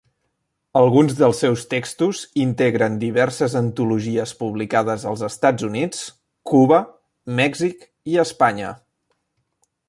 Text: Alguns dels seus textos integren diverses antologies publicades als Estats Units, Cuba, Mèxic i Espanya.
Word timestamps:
Alguns 0.79 1.11
dels 1.17 1.41
seus 1.43 1.65
textos 1.73 2.21
integren 2.45 2.95
diverses 3.03 3.57
antologies 3.59 4.33
publicades 4.41 5.05
als 5.13 5.23
Estats 5.29 5.67
Units, 5.69 6.01
Cuba, 6.53 6.81
Mèxic 7.43 7.87
i 8.15 8.19
Espanya. 8.27 8.75